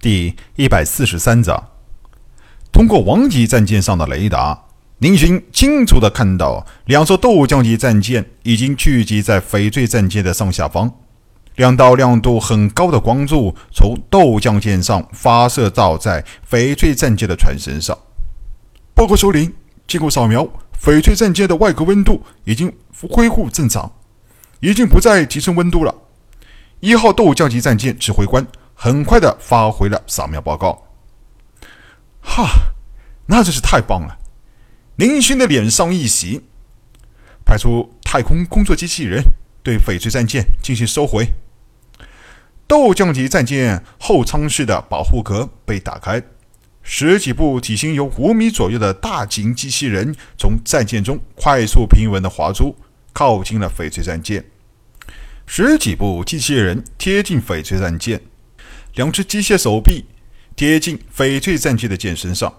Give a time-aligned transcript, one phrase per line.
[0.00, 1.70] 第一百四十三章，
[2.70, 4.66] 通过王级战舰上的雷达，
[4.98, 10.92] 林勋清楚地看到两艘斗将级战舰已经聚集在翡翠战舰的上下方。
[11.56, 17.98] 两道亮度很高的光柱从豆浆舰上发射到在翡翠战舰的船身上。
[18.94, 19.52] 报告首领，
[19.88, 20.48] 经过扫描，
[20.80, 22.72] 翡翠战舰的外壳温度已经
[23.10, 23.90] 恢复正常，
[24.60, 25.92] 已经不再提升温度了。
[26.78, 28.46] 一号斗将级战舰指挥官。
[28.80, 30.86] 很快的发回了扫描报告。
[32.20, 32.48] 哈，
[33.26, 34.16] 那真是太棒了！
[34.94, 36.44] 林勋的脸上一喜，
[37.44, 39.20] 派出太空工作机器人
[39.64, 41.26] 对翡翠战舰进行收回。
[42.68, 46.22] 斗将级战舰后舱室的保护壳被打开，
[46.84, 52.76] 十几部体型有五米左右的大型机器人从战舰中快速平稳的滑出，
[53.12, 54.44] 靠近了翡翠战舰。
[55.46, 58.20] 十几部机器人贴近翡翠战舰。
[58.98, 60.04] 两只机械手臂
[60.56, 62.52] 贴近翡翠战舰的舰身上，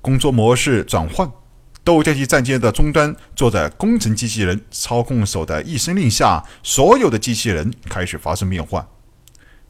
[0.00, 1.30] 工作模式转换。
[1.84, 8.84] 斗将机战舰的终端坐在工程机器人操控手的一声令下，所有的机器人开始发生变换。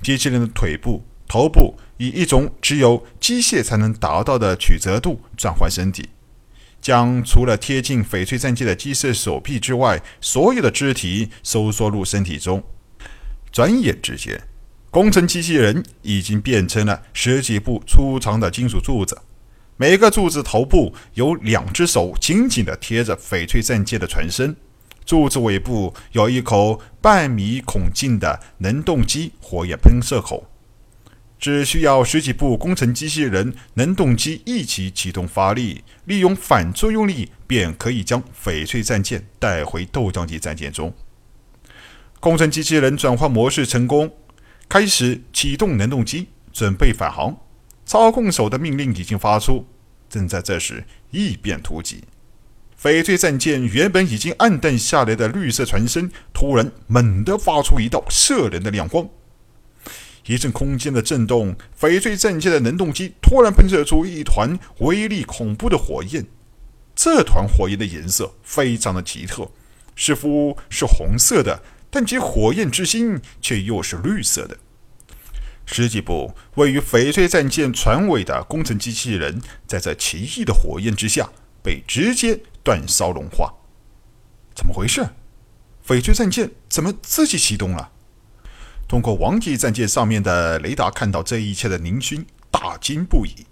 [0.00, 6.10] 机器人的腿部、头部以一种只有机械才能达到的曲折度转换身体，
[6.80, 12.62] 将除了贴近翡翠战舰的机械手臂之外，所有的肢体收缩入身体中。
[13.50, 14.40] 转眼之间。
[14.92, 19.18] 工程机器人已经变成了十几部粗长的金属柱子，
[19.78, 24.54] 每个柱子头部有两只手紧紧地贴着翡翠战舰的船身，
[25.06, 30.46] 柱子尾部有一口半米孔径的能动机火焰喷射口，
[31.38, 40.92] 只需要十几部工程机器人能动机一起启动发力，利用反作用力便可以将翡翠战舰带回斗将级战舰中。
[42.20, 44.12] 工程机器人转换模式成功。
[44.72, 47.36] 开始启动能动机，准备返航。
[47.84, 49.66] 操控手的命令已经发出。
[50.08, 52.04] 正在这时，异变突起，
[52.82, 59.06] 翡翠战舰原本已经暗淡下来的绿色船身，突然猛地发出一道射人的亮光。
[60.24, 66.24] 一阵空间的震动，翡翠战舰的能动机突然喷射出一团威力恐怖的火焰。
[66.96, 69.50] 这团火焰的颜色非常的奇特，
[69.94, 71.62] 似乎是红色的。
[71.94, 74.56] 但其火焰之心却又是绿色的。
[75.66, 81.30] 十几部位于翡翠战舰船尾的工程机器人，在这奇异的火焰之下
[81.62, 83.52] 被直接煅烧融化。
[84.54, 85.06] 怎么回事？
[85.86, 87.90] 翡翠战舰怎么自己启动了？
[88.88, 93.46] 通过王级战舰上面的雷达看到这一切的宁勋大惊不已。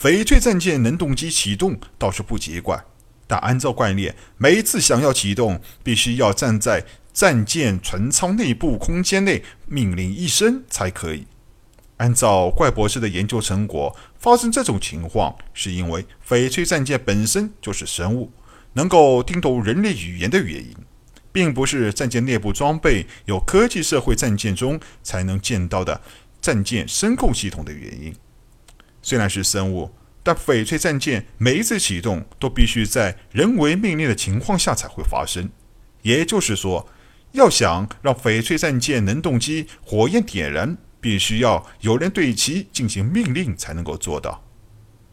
[0.00, 2.82] 翡翠战舰能动机启动倒是不奇怪，
[3.26, 6.86] 但按照惯例，每一次想要启动，必须要站在。
[7.12, 11.26] 战舰船舱内部空间内命令一声才可以。
[11.98, 18.32] 按照怪博士的研究成果，发生这种情况是因为翡翠战舰本身就是生物，
[18.72, 20.74] 能够听懂人类语言的原因，
[21.30, 26.00] 并不是战舰内部装备有科技社会战舰中才能见到的
[26.40, 28.12] 战舰声控系统的原因。
[29.00, 29.94] 虽然是生物，
[30.24, 35.50] 但翡翠战舰每一次启动都必须在人为命令的情况下才会发生，
[36.00, 36.88] 也就是说。
[37.32, 44.44] 要想让翡翠战舰能动机火焰点燃，必须要有人对其进行命令才能够做到。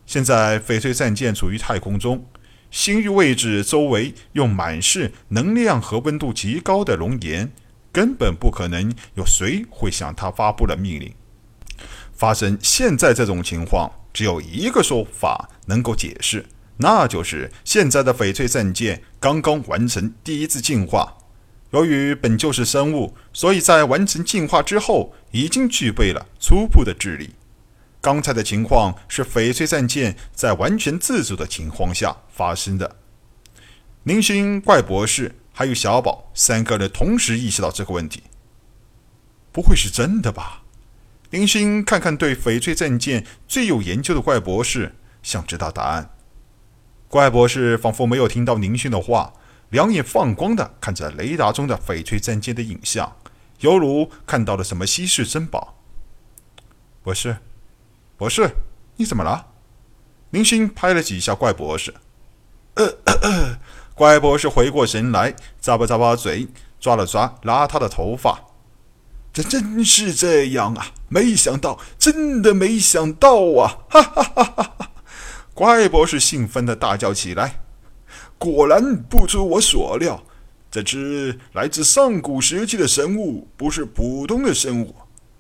[0.05, 2.25] 现在翡翠战舰处于太空中，
[2.71, 7.51] 星域位置周围又满是能量和温度极高的熔岩，
[7.91, 11.13] 根本不可能有谁会向它发布了命令。
[12.13, 16.45] 发生现在这种情况，只有一个说法能够解释，
[16.77, 21.15] 那就是现在的翡翠战舰刚刚完成第一次进化。
[21.71, 27.35] 由于本就是生物，所以在完成进化之后，已经具备了初步的智力。
[28.01, 32.95] 刚才的情况是翡翠战舰在完全自主的情况下发生的。
[34.03, 38.23] 林勋、怪博士还有小宝三个人同时意识到这个问题。
[39.51, 40.63] 不会是真的吧？
[41.29, 46.09] 林勋看看对翡翠战舰最有研究的怪博士，想知道答案。
[47.07, 49.33] 怪博士仿佛没有听到林勋的话。
[49.69, 53.15] 两眼放光的看着雷达中的翡翠战舰的影像，
[53.59, 55.75] 犹如看到了什么稀世珍宝。
[57.03, 57.37] 博士，
[58.17, 58.49] 博士，
[58.95, 59.47] 你怎么了？
[60.31, 61.93] 林星拍了几下怪博士。
[62.75, 63.59] 呃，
[63.93, 66.47] 怪博士回过神来，咂巴咂巴嘴，
[66.79, 68.45] 抓了抓邋遢的头发。
[69.31, 70.87] 这真是这样啊！
[71.07, 73.85] 没想到，真的没想到啊！
[73.89, 74.91] 哈哈哈哈哈！
[75.53, 77.61] 怪博士兴奋的大叫起来。
[78.39, 80.23] 果然不出我所料，
[80.71, 84.95] 这只来自上古时期的生物不是普通的生物，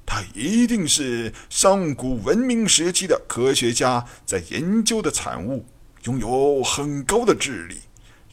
[0.05, 5.65] 它一定是上古文明时期的科学家在研究的产物，
[6.03, 7.77] 拥有很高的智力。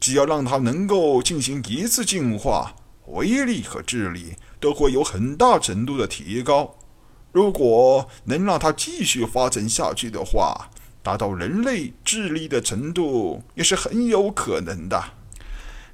[0.01, 2.75] 只要让它能够进行一次进化，
[3.07, 6.75] 威力和智力都会有很大程度的提高。
[7.33, 10.71] 如果能让它继续发展下去的话，
[11.07, 15.01] 达到人类智力的程度也是很有可能的。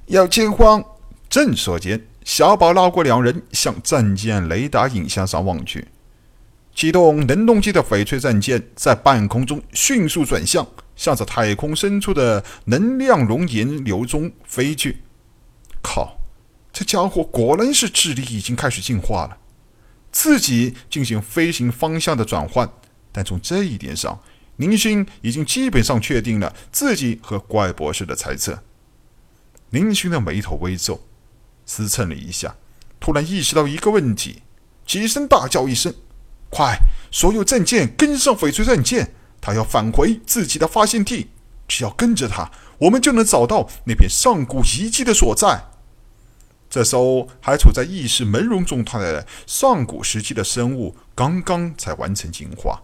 [0.07, 0.83] 要惊慌！
[1.29, 5.87] 正说间，小宝拉过两人，向战舰雷达影像上望去。
[6.73, 15.03] 启动能动机的翡翠战舰在半空中迅速转向，向着太空深处的能量熔岩流中飞去。
[15.83, 16.17] 靠！
[16.71, 19.37] 这家伙果然是智力已经开始进化了，
[20.11, 22.67] 自己进行飞行方向的转换。
[23.11, 24.19] 但从这一点上，
[24.57, 28.63] 林勋已经基本上确定了自己和怪博士的猜测。
[29.71, 31.01] 林勋的眉头微皱，
[31.65, 32.55] 思忖了一下，
[32.99, 34.43] 突然意识到一个问题，
[34.85, 35.93] 起身大叫一声。
[36.49, 36.77] 快！
[37.11, 39.11] 所有战舰跟上翡翠战舰，
[39.41, 41.29] 他要返回自己的发现地。
[41.67, 45.63] 只要跟着他，我们就能找到那片上古遗迹的所在。
[46.69, 52.83] 这艘还处在意识朦胧状态的上古时期的生物，刚刚才完成进化。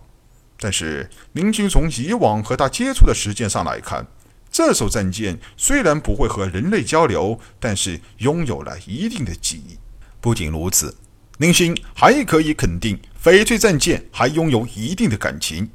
[0.59, 4.05] 但是，林军从以往和他接触的时间上来看，
[4.51, 9.77] 这艘战舰虽然不会和人类交流，但是拥有了一定的记忆。
[10.19, 10.97] 不仅如此。
[11.37, 15.69] 林星还可以肯定，翡翠战舰还拥有一定的感情。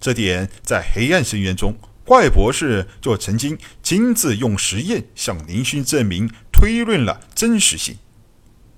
[0.00, 7.98] 这点在黑暗深渊中，怪博士就曾经亲自用实验向林勋证明、推论了真实性。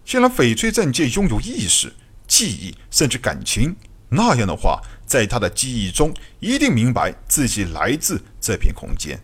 [0.04, 1.94] 既然翡翠战舰拥有意识、
[2.26, 3.74] 记忆，甚至感情，
[4.12, 9.20] 那样的话，在他的记忆中一定明白自己来自这片空间。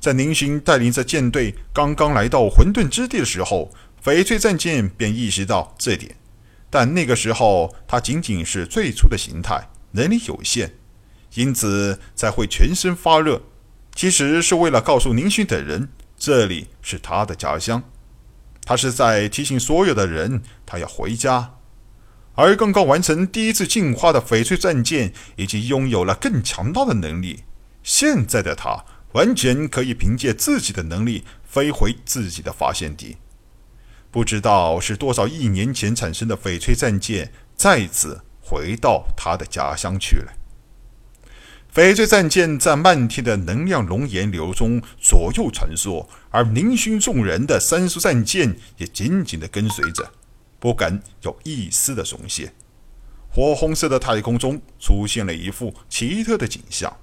[0.00, 3.70] 在宁勋带领着舰队刚刚来到混沌之地的时候。
[4.00, 6.14] 翡翠战舰便意识到这点，
[6.70, 10.72] 但那个时候它仅仅是最初的形态，能力有限，
[11.34, 13.42] 因此才会全身发热。
[13.94, 17.82] 其实是为了告诉宁勋等人，这里是他的家乡。
[18.64, 21.57] 他是在提醒所有的人，他要回家。
[22.40, 27.42] 而刚刚完成第一次进化的翡翠战舰，已经拥有了更强大的能力。
[27.82, 33.16] 现在的他完全可以凭借自己的能力飞回自己的发现地。
[34.12, 40.32] 不知道是多少亿年前产生的翡翠战舰再次回到他的家乡去了。
[41.74, 50.12] 翡翠战舰在漫天的能量熔岩流中左右穿梭，而宁勋众人的三艘战舰也紧紧地跟随着，
[50.58, 52.52] 不敢有一丝的松懈。
[53.30, 56.96] 火红色的太空中出现了一幅奇特的景象：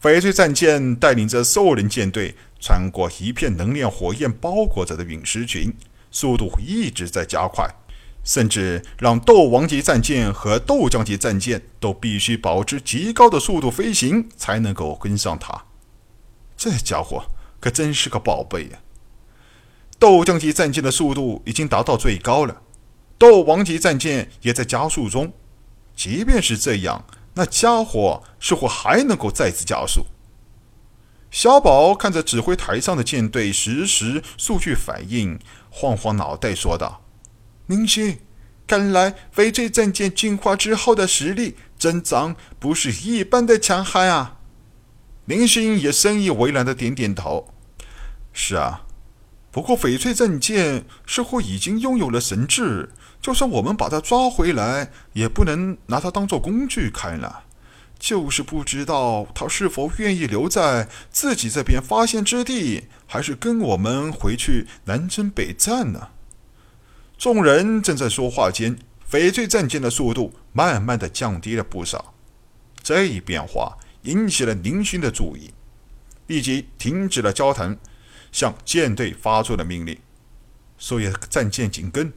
[0.00, 5.74] 翡翠战舰带领着兽人舰队穿过一片能量火焰包裹着的陨石群。
[6.08, 7.68] 速度一直在加快，
[8.24, 15.64] 甚至让斗王级战舰和斗将级战舰都必须保持极高的速度飞行，才能够跟上它。
[16.56, 17.26] 这家伙
[17.60, 18.78] 可真是个宝贝呀！
[19.98, 22.62] 斗将级战舰的速度已经达到最高了，
[23.18, 25.32] 斗王级战舰也在加速中。
[25.94, 27.04] 即便是这样，
[27.34, 30.06] 那家伙似乎还能够再次加速。
[31.30, 35.38] 小宝看着指挥台上的舰队实时数据反应。
[35.70, 37.02] 晃晃脑袋说道
[37.66, 38.18] ：“明星，
[38.66, 44.38] 看来翡翠战舰进化之后的实力增长不是一般的强悍啊！”
[45.26, 47.48] 林星也深以为然的点点头
[48.32, 48.86] ：“是啊，
[49.50, 52.90] 不过翡翠战舰似乎已经拥有了神智，
[53.26, 57.42] 就算我们把他抓回来，也不能拿他当做工具看了。
[57.98, 66.10] 就是不知道他是否愿意留在自己这边发现之地。”还是跟我们回去南征北战呢？
[67.18, 68.78] 众人正在说话间，
[69.10, 72.14] 翡翠战舰的速度慢慢的降低了不少。
[72.80, 75.52] 这一变化引起了林勋的注意，
[76.28, 77.76] 立即停止了交谈，
[78.30, 79.98] 向舰队发出了命令：
[80.78, 82.12] 所有战舰紧跟。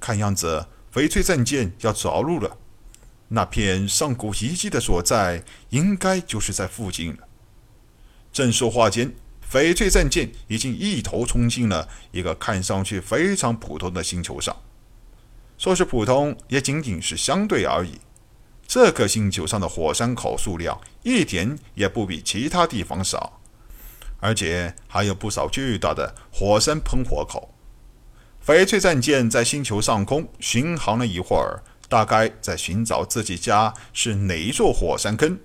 [0.00, 2.56] 看样子，翡翠战舰要着陆了。
[3.28, 7.28] 那片上古遗迹的所在，应该就是在附近了。
[8.32, 9.12] 正说话间。
[9.52, 14.56] 翡翠战舰已经一头冲进了一个看上去非常普通的星球上。
[15.58, 17.98] 说是普通，也仅仅是相对而已。
[18.64, 23.40] 这颗星球上的火山口数量一点也不比其他地方少，
[24.20, 27.52] 而且还有不少巨大的火山喷火口。
[28.46, 35.38] 翡翠战舰在星球上空巡航了一会儿，大概在寻找自己家是哪一座火山坑。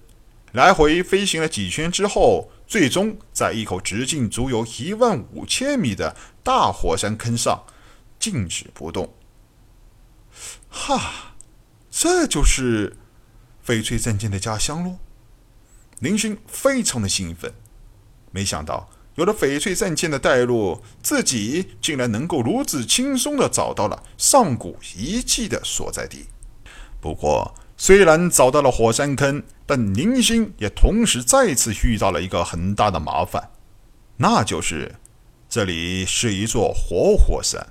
[0.53, 2.51] 来回飞行了几圈之后。
[2.67, 7.63] 最终，在一口直径足有一万五千米的大火山坑上
[8.17, 9.13] 静止不动。
[10.67, 11.35] 哈，
[11.91, 12.97] 这就是
[13.63, 14.97] 翡翠战舰的家乡喽！
[15.99, 17.53] 林勋非常的兴奋，
[18.31, 26.25] 没想到有了翡翠战舰的带路，自己竟然能够如此轻松的找到了上古遗迹的所在地。
[26.99, 33.51] 不过，虽然找到了火山坑，但宁星也同时再次遇到了一个很大的麻烦，
[34.17, 34.95] 那就是
[35.47, 37.67] 这里是一座活火山。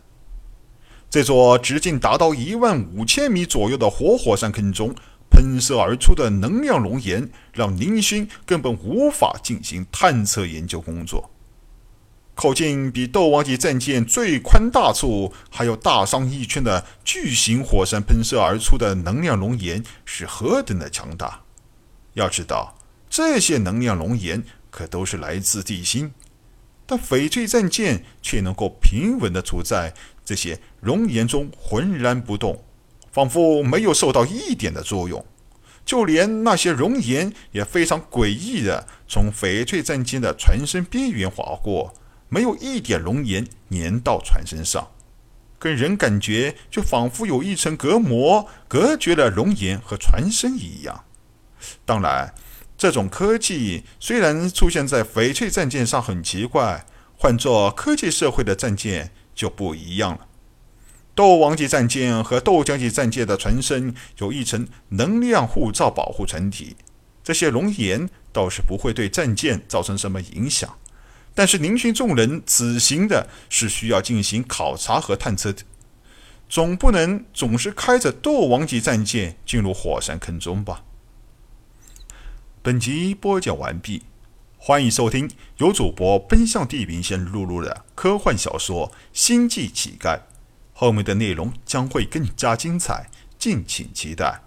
[1.11, 4.95] 这座直径达到一万五千米左右的活火山坑中，
[5.31, 11.31] 喷射而出的能量熔岩让宁星根本无法进行探测研究工作。
[12.35, 21.43] 靠近比斗王级战舰最宽大处还有大上一圈的巨型火山喷射而出的能量熔岩是何等的强大！
[22.15, 22.77] 要知道，
[23.09, 26.13] 这些能量熔岩可都是来自地心，
[26.85, 29.95] 但翡翠战舰却能够平稳地处在。
[30.25, 32.65] 这些熔岩中浑然不动，
[33.13, 35.25] 仿佛没有受到一点的作用。
[35.85, 41.93] 就连那些熔岩也非常诡异的从翡翠战舰的船身边缘划过，
[42.35, 44.89] 没有一点熔岩粘到船身上，
[45.61, 51.05] 给人感觉就仿佛有一层隔膜隔绝了熔岩和船身一样。
[51.85, 52.35] 当然，
[52.77, 56.85] 这种科技虽然出现在翡翠战舰上很奇怪，
[57.17, 59.13] 换做科技社会的战舰。
[59.37, 60.29] 就不一样了。
[61.13, 66.77] 斗王级战舰和斗将级战舰的船身有一层能量护罩保护船体，
[67.25, 70.79] 这些熔岩倒是不会对战舰造成什么影响。
[71.35, 75.63] 但是宁勋众人此行的是需要进行考察和探测的，
[76.49, 80.85] 总不能总是开着斗王级战舰进入火山坑中吧？
[82.63, 84.05] 本集播讲完毕。
[84.57, 90.17] 欢迎收听由主播奔向地平线录入的科幻小说《星际乞丐》，
[90.73, 94.41] 后面的内容将会更加精彩，敬请期待。